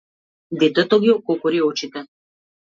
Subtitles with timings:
[0.63, 2.05] Детето ги ококори очите.